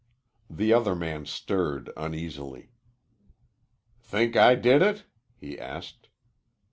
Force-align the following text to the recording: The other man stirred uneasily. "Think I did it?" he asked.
The 0.49 0.73
other 0.73 0.95
man 0.95 1.27
stirred 1.27 1.91
uneasily. 1.95 2.71
"Think 3.99 4.35
I 4.35 4.55
did 4.55 4.81
it?" 4.81 5.03
he 5.37 5.59
asked. 5.59 6.09